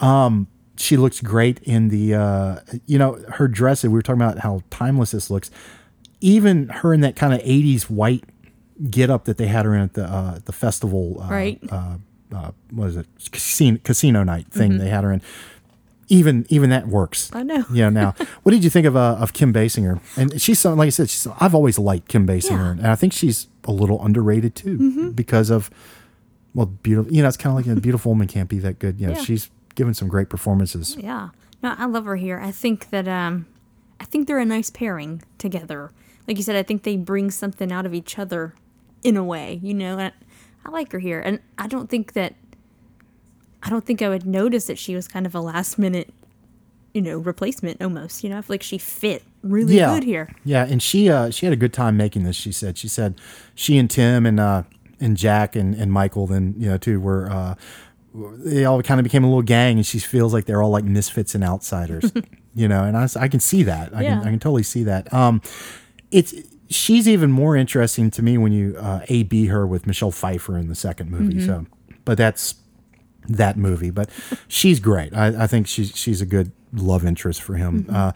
[0.00, 0.46] Um,
[0.76, 3.82] she looks great in the uh, you know her dress.
[3.82, 5.50] We were talking about how timeless this looks.
[6.20, 8.24] Even her in that kind of '80s white
[8.90, 11.20] get up that they had her in at the uh, the festival.
[11.22, 11.60] Uh, Right.
[11.70, 11.96] Uh,
[12.34, 13.06] uh, what is it?
[13.32, 14.80] Casino, casino night thing Mm-hmm.
[14.80, 15.22] they had her in.
[16.10, 17.30] Even even that works.
[17.34, 17.64] I know.
[17.72, 17.90] Yeah.
[17.90, 20.00] Now, what did you think of uh, of Kim Basinger?
[20.16, 21.26] And she's some, like I said, she's.
[21.38, 22.56] I've always liked Kim Basinger, Yeah.
[22.58, 22.78] Mm-hmm.
[22.80, 25.70] and I think she's a little underrated too because of
[26.54, 27.12] well, beautiful.
[27.12, 28.98] You know, it's kind of like a beautiful woman can't be that good.
[29.00, 29.22] You know, Yeah.
[29.22, 30.96] she's given some great performances.
[30.98, 31.28] Yeah.
[31.62, 32.40] No, I love her here.
[32.40, 33.46] I think that um
[34.00, 35.90] I think they're a nice pairing together.
[36.28, 38.54] Like you said, I think they bring something out of each other
[39.02, 39.98] in a way, you know.
[39.98, 40.12] And
[40.64, 41.20] I like her here.
[41.20, 42.34] And I don't think that
[43.62, 46.12] I don't think I would notice that she was kind of a last minute,
[46.94, 48.22] you know, replacement almost.
[48.22, 49.94] You know, I feel like she fit really yeah.
[49.94, 50.28] good here.
[50.44, 52.36] Yeah, and she uh she had a good time making this.
[52.36, 53.18] She said she said
[53.54, 54.62] she and Tim and uh
[55.00, 57.54] and Jack and and Michael then you know too were uh
[58.14, 60.84] they all kind of became a little gang, and she feels like they're all like
[60.84, 62.10] misfits and outsiders,
[62.54, 62.82] you know.
[62.82, 63.94] And I, I can see that.
[63.94, 64.18] I Yeah.
[64.18, 65.12] can I can totally see that.
[65.12, 65.40] Um,
[66.10, 66.34] it's
[66.68, 70.56] she's even more interesting to me when you uh, A B her with Michelle Pfeiffer
[70.56, 71.44] in the second movie.
[71.44, 71.66] So,
[72.04, 72.56] but that's
[73.28, 73.90] that movie.
[73.90, 74.10] But
[74.48, 75.14] she's great.
[75.14, 77.86] I, I think she's she's a good love interest for him.
[77.90, 78.12] Uh,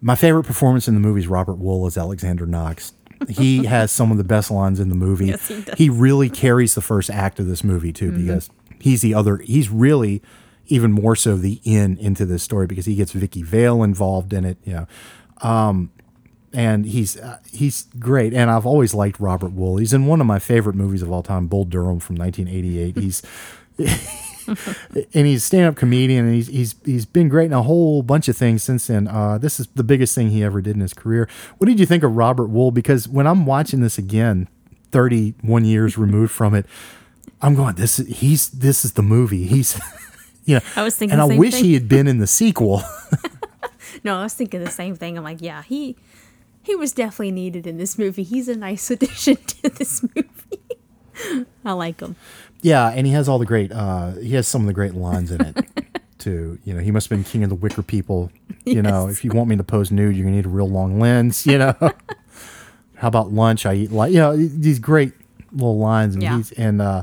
[0.00, 2.92] my favorite performance in the movie is Robert Wuhl as Alexander Knox.
[3.28, 5.26] He has some of the best lines in the movie.
[5.26, 5.78] Yes, he does.
[5.78, 9.38] He really carries the first act of this movie too, because he's the other.
[9.38, 10.22] He's really
[10.66, 14.44] even more so the in into this story because he gets Vicki Vale involved in
[14.44, 14.58] it.
[14.64, 14.86] You know,
[15.48, 15.90] um,
[16.54, 18.32] and he's uh, he's great.
[18.32, 19.80] And I've always liked Robert Wuhl.
[19.80, 22.96] He's in one of my favorite movies of all time, Bull Durham from 1988.
[22.96, 23.22] He's
[25.14, 28.28] and he's a stand-up comedian and he's he's he's been great in a whole bunch
[28.28, 29.08] of things since then.
[29.08, 31.28] Uh, this is the biggest thing he ever did in his career.
[31.58, 32.72] What did you think of Robert Wuhl?
[32.72, 34.48] Because when I'm watching this again,
[34.92, 36.66] 31 years removed from it,
[37.42, 39.46] I'm going, this is he's this is the movie.
[39.46, 39.80] He's
[40.44, 41.64] you know, I was thinking and I wish thing.
[41.64, 42.82] he had been in the sequel.
[44.02, 45.16] No, I was thinking the same thing.
[45.16, 45.96] I'm like, yeah, he
[46.64, 48.22] he was definitely needed in this movie.
[48.24, 51.46] He's a nice addition to this movie.
[51.64, 52.16] I like him.
[52.62, 53.70] Yeah, and he has all the great.
[53.70, 55.56] Uh, he has some of the great lines in it
[56.18, 56.58] too.
[56.64, 58.30] You know, he must have been king of the wicker people.
[58.64, 60.98] You know, if you want me to pose nude, you're gonna need a real long
[60.98, 61.46] lens.
[61.46, 61.74] You know,
[62.96, 63.66] how about lunch?
[63.66, 65.12] I eat like you know these great
[65.52, 66.36] little lines, and Yeah.
[66.38, 67.02] he's and uh,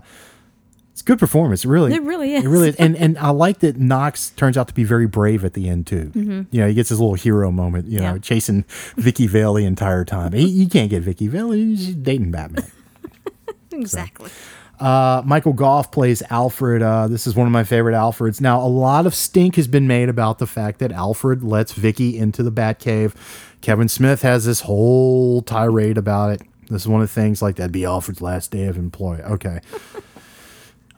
[0.92, 1.66] it's good performance.
[1.66, 2.48] Really, It really It is.
[2.48, 2.76] really is.
[2.76, 5.88] And and I like that Knox turns out to be very brave at the end
[5.88, 6.12] too.
[6.52, 7.88] You know, he gets his little hero moment.
[7.88, 8.16] You know, Mm-hmm.
[8.16, 8.20] Yeah.
[8.22, 8.64] chasing
[8.98, 10.34] Vicki Vale the entire time.
[10.34, 11.52] He, you can't get Vicki Vale.
[11.52, 12.66] He's dating Batman.
[13.74, 14.30] Exactly.
[14.80, 16.82] Uh, Michael Gough plays Alfred.
[16.82, 18.42] Uh, this is one of my favorite Alfreds.
[18.42, 22.18] Now, a lot of stink has been made about the fact that Alfred lets Vicki
[22.18, 23.14] into the Batcave.
[23.62, 26.42] Kevin Smith has this whole tirade about it.
[26.70, 29.20] This is one of the things like that'd be Alfred's last day of employ.
[29.22, 29.60] Okay,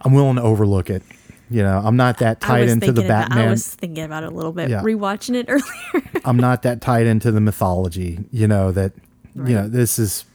[0.04, 1.04] I'm willing to overlook it.
[1.50, 3.38] You know, I'm not that tied into the Batman.
[3.38, 4.82] about, I was thinking about it a little bit, Yeah.
[4.82, 6.22] rewatching it earlier.
[6.26, 8.94] I'm not that tied into the mythology, you know, that
[9.36, 10.26] you know, this is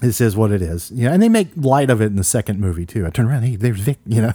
[0.00, 0.90] this is what it is.
[0.92, 3.06] You know, and they make light of it in the second movie too.
[3.06, 4.32] I turn around, hey, there's Vic, you know.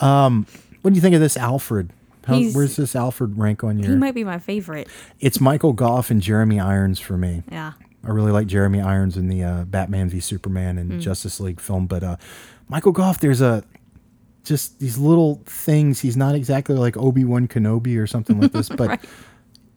[0.06, 0.46] um,
[0.82, 1.90] what do you think of this Alfred?
[2.26, 3.88] How, where's this Alfred rank on you?
[3.88, 4.88] he might be my favorite.
[5.20, 7.42] It's Michael Gough and Jeremy Irons for me.
[7.50, 7.72] Yeah.
[8.04, 10.98] I really like Jeremy Irons in the uh, Batman v Superman and Hmm.
[11.00, 12.16] Justice League film, but uh,
[12.68, 13.64] Michael Gough, there's a
[14.44, 16.00] just these little things.
[16.00, 19.04] He's not exactly like Obi Wan Kenobi or something like this, but Right.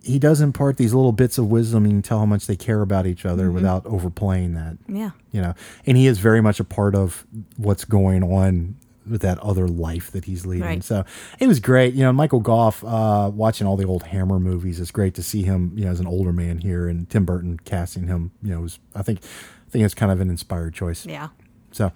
[0.03, 1.85] he does impart these little bits of wisdom.
[1.85, 3.55] You can tell how much they care about each other Mm-hmm.
[3.55, 4.77] without overplaying that.
[4.87, 5.11] Yeah.
[5.31, 5.53] You know,
[5.85, 7.25] and he is very much a part of
[7.57, 8.75] what's going on
[9.09, 10.63] with that other life that he's leading.
[10.63, 10.83] Right.
[10.83, 11.03] So
[11.39, 11.93] it was great.
[11.95, 15.41] You know, Michael Gough, uh, watching all the old Hammer movies, it's great to see
[15.43, 18.61] him, you know, as an older man here and Tim Burton casting him, you know,
[18.61, 21.05] was, I think, I think it's kind of an inspired choice.
[21.05, 21.29] Yeah.
[21.71, 21.91] So,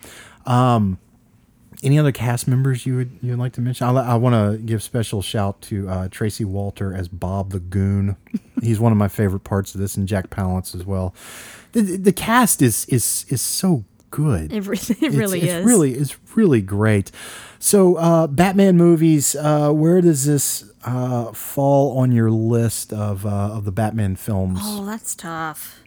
[0.46, 0.98] um,
[1.84, 3.86] any other cast members you would you would like to mention?
[3.88, 8.16] I, I want to give special shout to uh, Tracy Walter as Bob the Goon.
[8.62, 11.14] He's one of my favorite parts of this, and Jack Palance as well.
[11.74, 14.54] The, the cast is is is so good.
[14.54, 15.66] It, re- it It's- really it's is.
[15.66, 17.12] really it's really great.
[17.60, 19.36] So, uh, Batman movies.
[19.36, 24.60] Uh, where does this uh, fall on your list of uh, of the Batman films?
[24.64, 25.82] Oh, that's tough.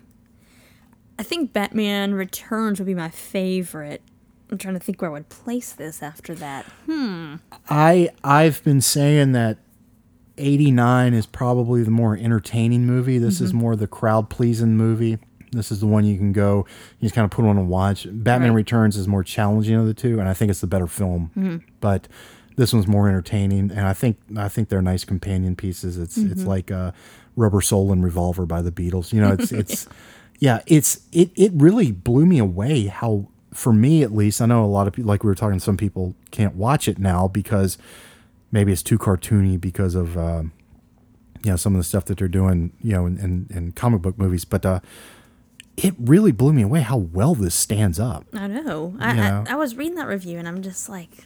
[1.19, 4.03] I think Batman Returns would be my favorite.
[4.51, 6.65] I'm trying to think where I would place this after that.
[6.87, 7.37] Hmm.
[7.69, 9.59] I I've been saying that
[10.39, 13.19] 89 is probably the more entertaining movie.
[13.19, 15.19] This is more the crowd pleasing movie.
[15.51, 16.67] This is the one you can go,
[17.01, 18.07] you just kind of put on and watch.
[18.11, 18.57] Batman Right.
[18.57, 21.63] Returns is more challenging of the two, and I think it's the better film.
[21.81, 22.07] But
[22.57, 25.97] this one's more entertaining, and I think I think they're nice companion pieces.
[25.97, 26.93] It's it's like uh,
[27.37, 29.13] Rubber Soul and Revolver by the Beatles.
[29.13, 29.89] You know, it's it's
[30.39, 34.41] yeah, it's it it really blew me away how for me at least.
[34.41, 35.59] I know a lot of people like we were talking.
[35.59, 37.77] Some people can't watch it now because
[38.53, 40.53] maybe it's too cartoony because of um,
[41.45, 44.03] you know some of the stuff that they're doing you know in, in, in comic
[44.03, 44.81] book movies but uh
[45.77, 48.97] it really blew me away how well this stands up I know.
[48.99, 49.45] I, know.
[49.47, 51.25] I, I was reading that review and I'm just like,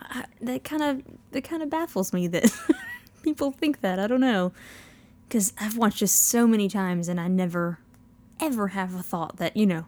[0.00, 2.52] I, that kind of that kind of baffles me that
[3.22, 3.98] people think that.
[3.98, 4.52] I don't know,
[5.26, 7.78] because I've watched this so many times and I never,
[8.40, 9.86] ever have a thought that you know,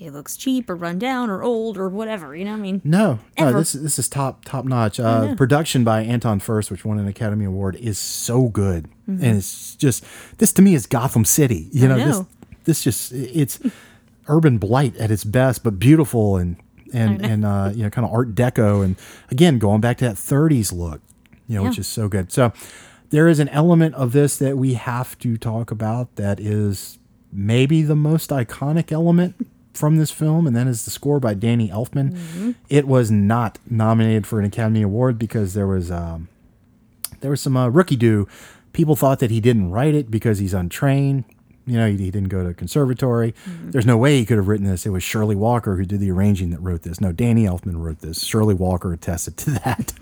[0.00, 2.34] it looks cheap or run down or old or whatever.
[2.34, 2.80] You know what I mean?
[2.84, 4.98] no no this this is top top notch.
[4.98, 8.88] Uh production by Anton Furst which won an academy award is so good.
[9.06, 10.04] And it's just
[10.38, 11.98] this to me is gotham city you Mm-hmm.
[11.98, 12.24] Know, this
[12.64, 13.60] this just it's
[14.28, 16.56] urban blight at its best but beautiful and
[16.92, 18.96] and and uh you know kind of art deco and
[19.30, 21.00] again going back to that 30s look
[21.46, 22.30] you know which is so good.
[22.32, 22.52] So
[23.10, 26.98] there is an element of this that we have to talk about that is
[27.32, 29.34] maybe the most iconic element
[29.80, 32.54] from this film, and that is the score by Danny Elfman.
[32.68, 36.28] It was not nominated for an Academy Award because there was um,
[37.20, 38.28] there was some uh, rookie do.
[38.72, 41.24] People thought that he didn't write it because he's untrained.
[41.66, 43.34] You know, he, he didn't go to conservatory.
[43.46, 44.86] There's no way he could have written this.
[44.86, 47.00] It was Shirley Walker who did the arranging that wrote this.
[47.00, 48.24] No, Danny Elfman wrote this.
[48.24, 49.92] Shirley Walker attested to that.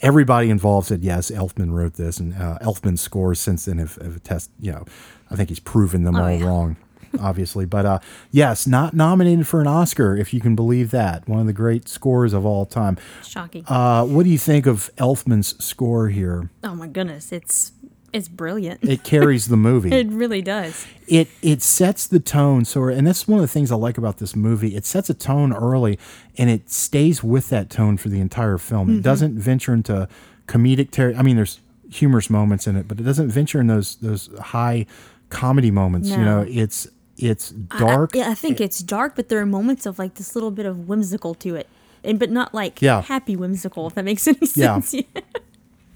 [0.00, 1.30] Everybody involved said yes.
[1.30, 4.52] Elfman wrote this, and uh, Elfman's scores since then have, have attested.
[4.60, 4.84] You know,
[5.30, 6.46] I think he's proven them all yeah.
[6.46, 6.76] wrong,
[7.20, 7.64] obviously.
[7.64, 7.98] But uh,
[8.30, 11.28] yes, not nominated for an Oscar, if you can believe that.
[11.28, 12.98] One of the great scores of all time.
[13.24, 13.64] Shocking.
[13.68, 16.50] Uh, what do you think of Elfman's score here?
[16.64, 17.72] oh my goodness, it's
[18.10, 18.82] it's brilliant.
[18.82, 19.92] It carries the movie.
[19.92, 20.86] It really does.
[21.06, 24.18] it it sets the tone so and that's one of the things i like about
[24.18, 25.98] this movie it sets a tone early
[26.38, 30.06] and it stays with that tone for the entire film it doesn't venture into
[30.46, 33.96] comedic ter- i mean there's humorous moments in it but it doesn't venture in those
[33.96, 34.84] those high
[35.30, 36.86] comedy moments you know it's
[37.18, 40.34] it's dark I, yeah, I think it's dark, but there are moments of like this
[40.34, 41.68] little bit of whimsical to it,
[42.02, 43.02] and but not like Yeah.
[43.02, 43.86] happy whimsical.
[43.86, 44.94] If that makes any sense.
[44.94, 45.02] Yeah.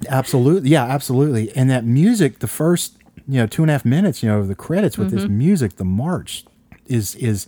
[0.08, 0.70] Absolutely.
[0.70, 1.54] Yeah, absolutely.
[1.56, 2.96] And that music, the first,
[3.28, 5.38] you know, two and a half minutes, you know, of the credits with this mm-hmm.
[5.38, 6.44] music, the march
[6.87, 7.46] is is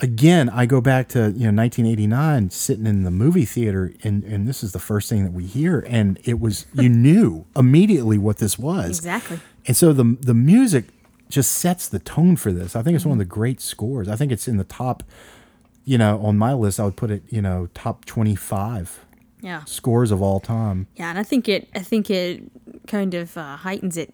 [0.00, 4.46] again, I go back to, you know, 1989 sitting in the movie theater and and
[4.46, 8.38] this is the first thing that we hear and it was you knew immediately what
[8.38, 8.98] this was.
[8.98, 9.40] Exactly.
[9.66, 10.86] And so the the music
[11.28, 12.76] just sets the tone for this.
[12.76, 14.08] I think it's one of the great scores.
[14.08, 15.02] I think it's in the top
[15.88, 19.04] you know, on my list I would put it, you know, top 25
[19.40, 19.62] Yeah.
[19.66, 20.88] scores of all time.
[20.96, 21.68] Yeah, and I think it.
[21.76, 22.42] I think it
[22.88, 24.12] kind of uh, heightens it,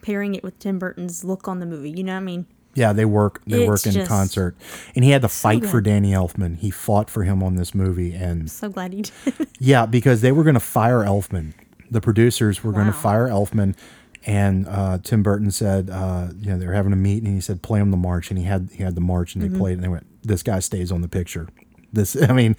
[0.00, 1.90] pairing it with Tim Burton's look on the movie.
[1.90, 2.46] You know what I mean?
[2.74, 3.42] Yeah, they work.
[3.46, 4.56] They work in concert,
[4.94, 5.82] and he had to fight for.
[5.82, 6.56] Danny Elfman.
[6.56, 9.48] He fought for him on this movie, and So glad he did.
[9.58, 11.52] yeah, because they were going to fire Elfman.
[11.90, 13.76] The producers were going to fire Elfman,
[14.24, 17.40] and uh, Tim Burton said, uh, you know, they were having a meet, and he
[17.40, 19.58] said, "Play him the march," and he had he had the march, and they Mm-hmm.
[19.58, 21.48] played, it, and they went, "This guy stays on the picture."
[21.92, 22.56] This, I mean,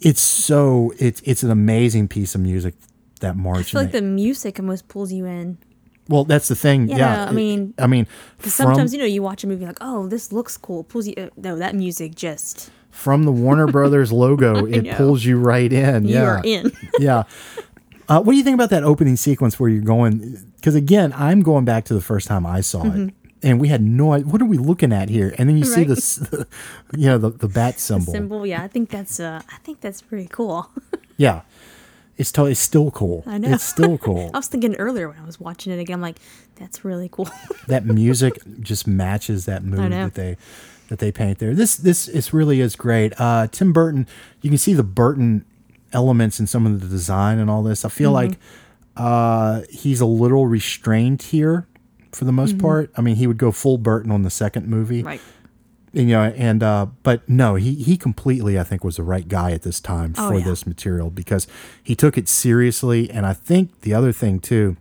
[0.00, 2.74] it's so it's it's an amazing piece of music.
[3.20, 3.72] That I march.
[3.72, 5.58] feel like they- the music almost pulls you in.
[6.08, 6.88] well, that's the thing.
[6.88, 8.06] Yeah, Yeah, I mean- I mean,
[8.38, 10.84] from- sometimes you know you watch a movie like, oh, this looks cool.
[10.84, 11.14] Pulls you.
[11.18, 14.94] Uh, no, that music just from the Warner Brothers logo, it know.
[14.94, 16.04] pulls you right in.
[16.04, 16.40] you yeah.
[16.44, 16.72] in.
[17.00, 17.24] yeah.
[18.10, 20.47] Uh, what do you think about that opening sequence where you're going?
[20.58, 23.80] Because again, I'm going back to the first time I saw it, and we had
[23.82, 25.34] no idea what are we looking at here.
[25.38, 25.90] And then you see Mm-hmm.
[25.90, 25.94] Right.
[25.96, 26.46] this,
[26.96, 28.12] you know, the, the bat symbol.
[28.12, 28.44] Symbol.
[28.46, 29.20] Yeah, I think that's.
[29.20, 30.68] Uh, I think that's pretty cool.
[31.20, 31.40] Yeah,
[32.16, 33.24] it's totally it's still cool.
[33.26, 33.50] I know.
[33.50, 34.30] it's still cool.
[34.34, 36.18] I was thinking earlier when I was watching it again, I'm like,
[36.54, 37.28] that's really cool.
[37.66, 40.36] that music just matches that mood that they
[40.90, 41.54] that they paint there.
[41.54, 43.20] This this is really is great.
[43.20, 44.06] Uh, Tim Burton,
[44.42, 45.44] you can see the Burton
[45.92, 47.84] elements in some of the design and all this.
[47.84, 48.30] I feel Mm-hmm.
[48.30, 48.38] like
[48.98, 51.66] uh, he's a little restrained here
[52.12, 52.90] for the most part.
[52.96, 55.06] I mean, he would go full Burton on the second movie, Mm-hmm.
[55.06, 55.20] right.
[55.94, 59.26] and, you know, and uh, but no, he he completely I think was the right
[59.28, 60.44] guy at this time Oh, for yeah.
[60.44, 61.46] this material because
[61.82, 64.76] he took it seriously, and I think the other thing too,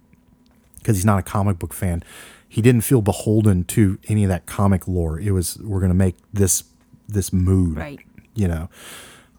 [0.80, 2.04] because he's not a comic book fan,
[2.50, 5.20] he didn't feel beholden to any of that comic lore.
[5.20, 6.64] It was we're gonna make this
[7.08, 8.00] this mood, Right.
[8.36, 8.70] You know,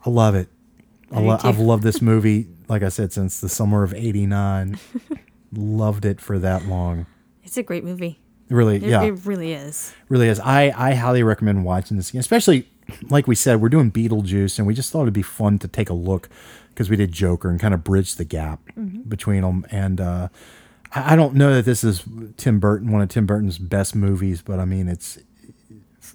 [0.07, 0.49] I love it.
[1.13, 4.79] I lo- I've loved this movie, like I said, since the summer of '89.
[5.53, 7.07] loved it for that long.
[7.43, 8.21] It's a great movie.
[8.51, 9.95] Really, It, yeah, it really is.
[10.09, 10.41] really is.
[10.41, 12.69] I I highly recommend watching this again, especially
[13.11, 15.91] like we said, we're doing Beetlejuice, and we just thought it'd be fun to take
[15.91, 16.31] a look
[16.71, 18.61] because we did Joker and kind of bridge the gap
[19.07, 19.67] between them.
[19.71, 20.29] And uh,
[20.95, 22.05] I, I don't know that this is
[22.39, 25.19] Tim Burton, one of Tim Burton's best movies, but I mean, it's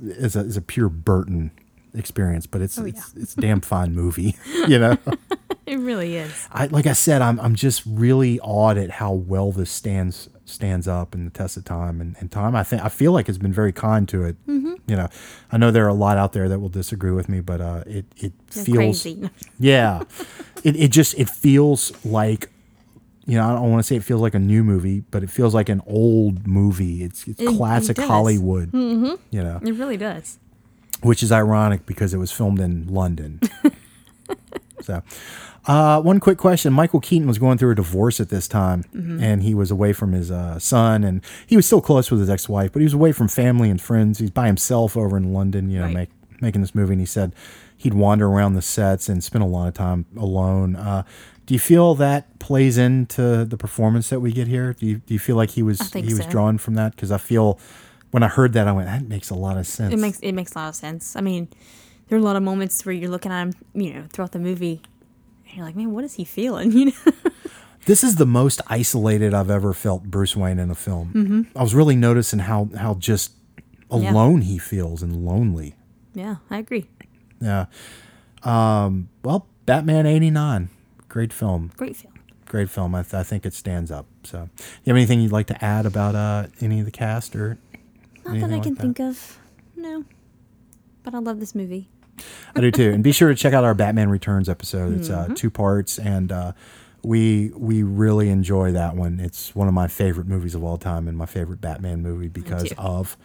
[0.01, 1.51] it's a, it's a pure Burton
[1.93, 4.35] experience, but it's it's, it's a damn fine movie,
[4.67, 4.97] you know.
[5.65, 6.49] It really is.
[6.51, 10.89] I like I said, I'm I'm just really awed at how well this stands stands
[10.89, 12.53] up in the test of time and, and time.
[12.53, 14.35] I think I feel like it's been very kind to it.
[14.45, 14.73] Mm-hmm.
[14.87, 15.07] You know,
[15.53, 17.83] I know there are a lot out there that will disagree with me, but uh,
[17.87, 19.29] it it They're feels crazy.
[19.59, 20.03] yeah,
[20.65, 22.49] it it just it feels like
[23.25, 25.29] you know I don't want to say it feels like a new movie, but it
[25.29, 27.03] feels like an old movie.
[27.05, 28.05] It's it's It- it classic does.
[28.09, 28.73] Hollywood.
[28.73, 29.13] Mm-hmm.
[29.31, 30.39] You know, It really does.
[31.03, 33.39] Which is ironic because it was filmed in London.
[34.81, 35.01] so,
[35.65, 39.43] uh, one quick question: Michael Keaton was going through a divorce at this time, and
[39.43, 42.71] he was away from his uh, son, and he was still close with his ex-wife,
[42.73, 44.19] but he was away from family and friends.
[44.19, 45.93] He's by himself over in London, you know, Right.
[45.93, 46.09] make,
[46.41, 46.93] making this movie.
[46.93, 47.33] And he said
[47.77, 50.75] he'd wander around the sets and spend a lot of time alone.
[50.75, 51.03] Uh,
[51.45, 54.73] do you feel that plays into the performance that we get here?
[54.73, 56.29] Do you do you feel like he was he was so.
[56.29, 56.95] drawn from that?
[56.95, 57.59] Because I feel
[58.13, 59.93] when I heard that, I went, that makes a lot of sense.
[59.93, 61.15] It makes it makes a lot of sense.
[61.15, 61.47] I mean,
[62.07, 64.39] there are a lot of moments where you're looking at him, you know, throughout the
[64.39, 64.81] movie,
[65.47, 66.71] and you're like, man, what is he feeling?
[66.77, 67.13] You know,
[67.85, 71.47] This is the most isolated I've ever felt Bruce Wayne in a film.
[71.55, 73.33] I was really noticing how how just
[73.91, 74.11] Yeah.
[74.11, 75.75] alone he feels and lonely.
[76.13, 76.85] yeah, I agree.
[77.41, 77.65] Yeah.
[78.43, 80.69] Um, well, Batman '89,
[81.09, 82.13] great film, Great film.
[82.45, 82.93] great film.
[82.95, 84.05] I, th- I think it stands up.
[84.23, 84.49] So,
[84.83, 87.57] you have anything you'd like to add about uh, any of the cast or?
[88.25, 89.39] Not that I like can think of.
[89.75, 90.05] No,
[91.03, 91.89] but I love this movie.
[92.55, 92.91] I do too.
[92.91, 94.99] And be sure to check out our Batman Returns episode.
[94.99, 96.51] It's uh, two parts, and uh,
[97.03, 99.19] we we really enjoy that one.
[99.19, 102.71] It's one of my favorite movies of all time, and my favorite Batman movie because
[102.77, 103.17] of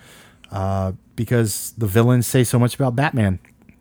[0.51, 3.39] uh, because the villains say so much about Batman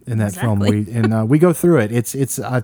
[0.07, 0.59] in that film.
[0.59, 1.91] We and uh, we go through it.
[1.91, 2.61] It's it's uh,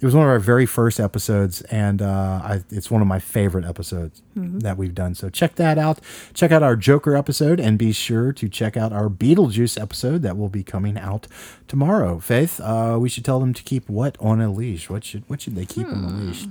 [0.00, 3.18] it was one of our very first episodes, and uh, I, it's one of my
[3.18, 5.14] favorite episodes that we've done.
[5.14, 6.00] So check that out.
[6.34, 10.36] Check out our Joker episode, and be sure to check out our Beetlejuice episode that
[10.36, 11.26] will be coming out
[11.68, 12.18] tomorrow.
[12.20, 14.88] Faith, uh, we should tell them to keep what on a leash?
[14.88, 16.46] What should what should they keep on a leash?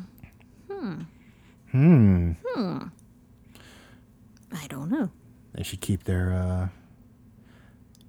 [0.70, 1.02] Hmm.
[1.72, 2.32] Hmm.
[2.46, 2.78] Hmm.
[4.52, 5.10] I don't know.
[5.54, 6.68] They should keep their uh,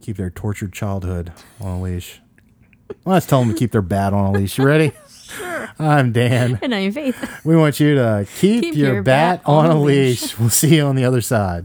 [0.01, 2.20] keep their tortured childhood on a leash.
[3.05, 4.59] Let's tell them to keep their bat on a leash.
[4.59, 4.93] You ready?
[5.22, 5.70] sure.
[5.78, 6.59] I'm Dan.
[6.62, 7.45] And I'm Faith.
[7.45, 10.22] We want you to keep, Keep your, your bat, bat on a leash.
[10.22, 10.39] leash.
[10.39, 11.64] We'll see you on the other side.